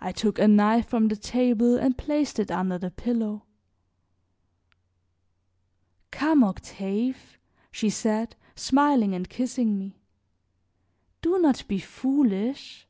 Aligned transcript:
I 0.00 0.12
took 0.12 0.38
a 0.38 0.46
knife 0.46 0.86
from 0.86 1.08
the 1.08 1.16
table 1.16 1.74
and 1.76 1.98
placed 1.98 2.38
it 2.38 2.52
under 2.52 2.78
the 2.78 2.92
pillow. 2.92 3.42
"Come, 6.12 6.44
Octave," 6.44 7.36
she 7.72 7.90
said, 7.90 8.36
smiling 8.54 9.12
and 9.12 9.28
kissing 9.28 9.76
me, 9.76 9.98
"do 11.20 11.40
not 11.40 11.66
be 11.66 11.80
foolish. 11.80 12.86